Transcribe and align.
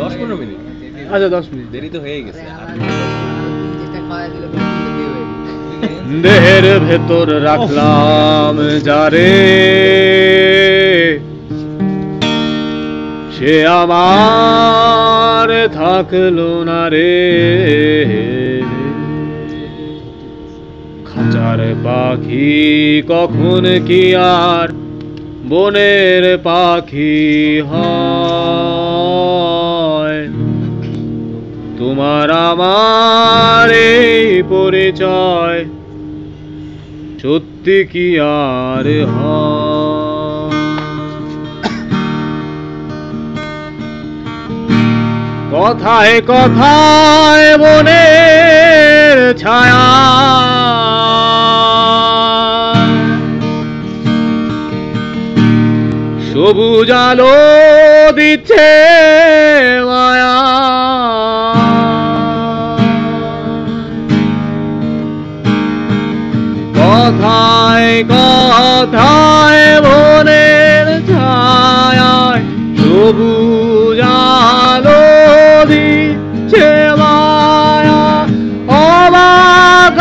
দশ 0.00 0.12
পনেরো 0.18 0.36
মিনিট। 0.42 0.58
আচ্ছা 1.14 1.28
দশ 1.36 1.44
মিনিট। 1.52 1.66
দেরি 1.74 1.88
তো 1.94 1.98
হয়ে 2.04 2.20
গেছে। 2.26 2.42
দেহের 6.24 6.66
ভেতর 6.86 7.26
রাখলাম 7.48 8.54
যারে। 8.88 9.32
সে 13.34 13.54
আমার 13.80 15.48
থাকল 15.80 16.38
না 16.68 16.82
রে। 16.92 17.14
খাঁচার 21.08 21.60
পাখি 21.86 22.52
কখন 23.12 23.64
কি 23.88 24.02
আর 24.40 24.68
বনের 25.50 26.24
পাখি 26.48 27.14
হয়? 27.70 28.03
তোমার 31.78 32.28
আমার 32.48 33.68
এই 33.88 34.42
পরিচয়, 34.48 35.60
সত্যি 37.22 37.78
কি 37.84 38.08
আর? 38.20 38.86
কথায় 45.54 46.16
কথায় 46.26 47.48
বনের 47.58 49.18
ছায়া 49.34 49.86
সবুজ 56.28 56.90
আলো 57.06 57.36
দিচ্ছে 58.12 58.68
মায়া 59.88 60.36
কথায় 67.64 67.96
কথায় 68.12 69.64
বনের 69.84 70.86
ছায়ায় 71.08 72.42
সবুজ 72.78 74.00
আলো 74.00 75.04
দিচ্ছে 75.70 76.66
মায়া। 77.00 78.04
অবাক 78.88 79.98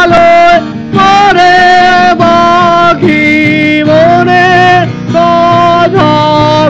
আলোয় 0.00 0.56
পাখি 2.20 3.24
মনে 3.88 4.48
কথা 5.14 6.14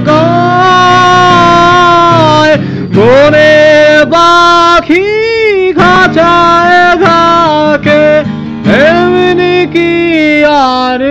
গায়। 0.08 0.42
মনে 2.96 3.52
আর 10.44 11.02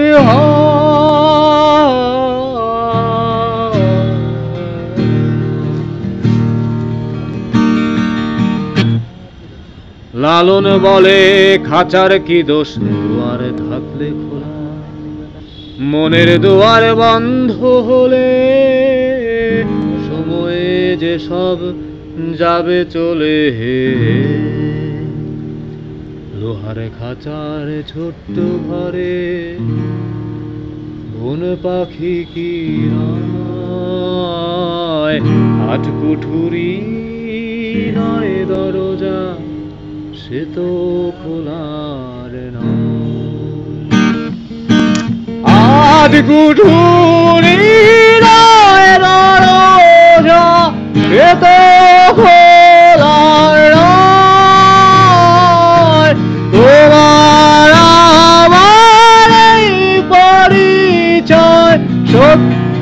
লালন 10.21 10.67
বলে 10.77 11.19
খাঁচার 11.65 12.11
কি 12.19 12.37
দোষ 12.43 12.69
দুয়ারে 12.83 13.51
থাকলে 13.61 14.07
খোলা 14.19 14.51
মনের 15.91 16.29
দুয়ার 16.41 16.83
বন্ধ 16.95 17.51
হলে 17.87 18.29
সময়ে 20.07 20.71
যে 20.95 21.13
সব 21.19 21.57
যাবে 22.37 22.79
চলে 22.89 23.37
হে 23.49 23.79
লোহার 26.71 26.91
খাঁচার 26.99 27.67
ছোট্ট 27.91 28.35
ঘরে, 28.67 29.19
বন 31.13 31.41
পাখি 31.63 32.15
কি 32.31 32.53
আট 35.71 35.83
কুঠুরি 35.99 36.73
নয় 37.97 38.35
দরজা, 38.51 39.21
সে 40.21 40.39
তো 40.55 40.69
খোলার 41.19 42.33
আজ 45.99 46.13
কুঠুরি 46.29 47.57
নয় 48.25 48.89
দরজা, 49.05 50.45
সে 51.05 51.25
তো 51.43 51.55
পরিচয় 62.11 62.37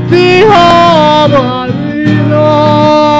সত্যি 0.10 0.26
হবার 0.50 1.70
ইয়ে 1.98 3.19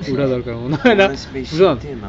পুরা 0.00 0.26
দরকার 0.34 0.54
মনে 0.56 0.76
হয় 0.82 0.96
না 1.00 1.06
বুঝলাম 1.46 1.76